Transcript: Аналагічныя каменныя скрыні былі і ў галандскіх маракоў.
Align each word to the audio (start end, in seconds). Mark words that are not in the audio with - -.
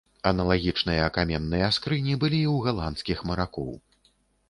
Аналагічныя 0.29 1.09
каменныя 1.19 1.69
скрыні 1.79 2.19
былі 2.25 2.41
і 2.43 2.49
ў 2.55 2.71
галандскіх 2.71 3.19
маракоў. 3.33 3.71